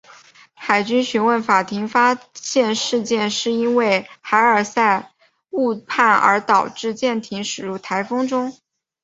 [0.55, 5.11] 海军讯问法庭发现事件是因为海尔赛
[5.51, 8.51] 误判而导致舰队驶进台风中。